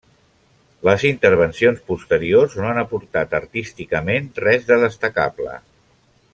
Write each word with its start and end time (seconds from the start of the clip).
Les 0.87 1.03
intervencions 1.09 1.83
posteriors 1.91 2.57
no 2.61 2.65
han 2.71 2.81
aportat 2.85 3.37
artísticament 3.41 4.33
res 4.49 4.69
de 4.73 4.81
destacable. 4.89 5.59